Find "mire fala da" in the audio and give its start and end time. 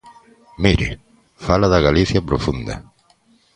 0.63-1.83